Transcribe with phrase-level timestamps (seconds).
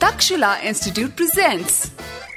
[0.00, 1.82] Takshashila institute presents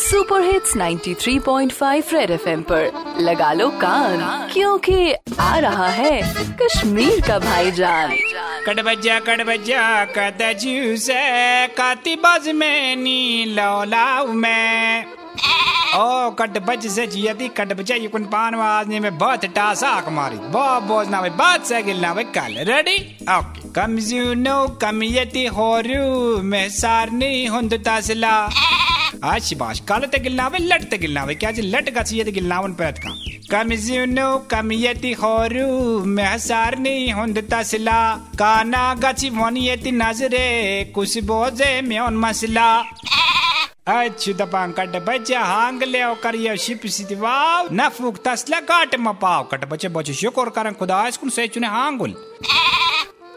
[0.00, 6.20] super hits 93.5 red FM पर। लगा लो कान, क्योंकि आ रहा है
[6.62, 8.16] कश्मीर का भाईजान।
[8.66, 11.06] कट बजा कद जूस
[11.76, 15.04] काती बाज में नी लौलाऊ मैं।
[15.94, 20.36] ओ, कट बज से जियती कट बजा ये कुन पान वाजने में बहुत टासा मारी।
[20.36, 22.96] बहुत बोझना भाई बात से गिलना भाई कल। रेडी
[23.30, 28.30] ओके कम जूनो कम यति होरू, मैं सारनी हुंद तासला
[29.24, 32.58] आज बाश काल ते गिलना भाई लट ते गिलना भाई क्या जी लट का गिलना
[32.60, 33.14] वन पैत का?
[33.50, 35.68] कम जूनो कम यति होरू,
[36.06, 38.00] मैं सारनी हुंद तासला
[38.38, 42.70] काना गची वन यति नजरे, कुछ बोझे में उन मसला।
[43.88, 48.94] अच्छु दपांग कट बच्चे हांग ले कर ये शिप सिति वाव, न फूक तसला काट
[48.96, 52.14] म पाव कट बच्चे बच्चे शुक्र करन खुदा इसकुन से चुने हांगुल।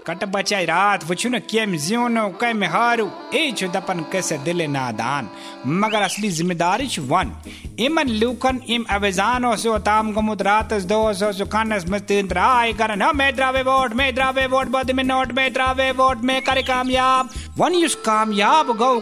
[0.08, 5.30] कट बचाई रात वुछु न केम जियोनो कै में हारू। ए दपन कैसे दिले नादान?
[5.66, 7.32] मगर असली ज़िम्मेदारी छु वन।
[7.80, 13.94] इमन लूकन, इम अवेजानो, सो ताम गमुत रातस दो, सो सो कानस में द्रावे वोट,
[13.94, 18.76] में द्रावे वोट, बद में नोट, में द्रावे वोट, में करे कामयाब। वन युस कामयाब
[18.78, 19.00] गौ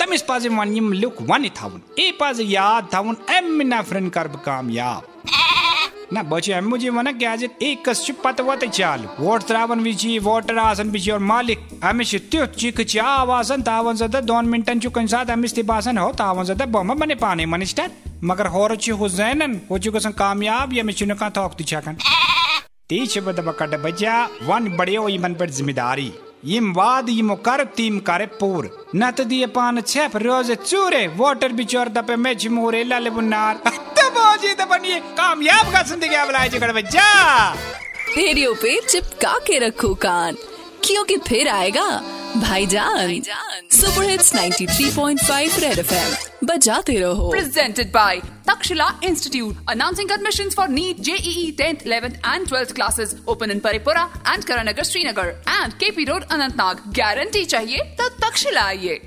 [0.00, 5.02] तमिस पाजे वन लुक वन थावन ए पाजे याद थावन एम ना फ्रेंड करब कामयाब।
[6.12, 7.88] ना बचे हम मुझे वना क्या एक
[8.24, 13.02] पत वत चाल। वोट त्रावन विची वोटर आसन बिची और मालिक। हमें त्यो चिक चा,
[13.02, 17.14] आवासन तावन जदा दोन मिनटन चु कन हम इस्ती बासन हो, तावन जदा बम मने
[17.14, 17.90] पाने मनिस्टर
[18.24, 21.96] मगर होर छि हो जैनन हो चु कसन कामयाब, ये मिचुन का थोक ति छकन
[22.88, 26.12] तीछ बद बकट बजा, वन बड़ियो ईमन पर ज़िम्मेदारी।
[26.46, 31.52] यम वाद यम कर, तीम करे पूर। न तो दिए पान छेप रोज चूरे, वोटर
[31.52, 33.60] बिचोर दपे में झमूरे, लाले बुनार।
[34.36, 37.52] जीत बनिए कामयाब का ज़िंदगी बनाए जगड़ बच्चा।
[38.16, 40.36] रेडियो पे चिपका के रखो कान।
[40.84, 41.90] क्योंकि फिर आएगा?
[42.36, 43.20] भाईजान।
[43.72, 51.00] सुपर हिट्स 93.5 रेड एफएम बजाते रहो। Presented by Takshashila institute announcing admissions for NEET
[51.00, 56.24] JEE 10th 11th and 12th classes open in Paripura and Karanagar Srinagar and KP road
[56.30, 59.00] Anantnag guarantee चाहिए तो तक्षशिला आइए।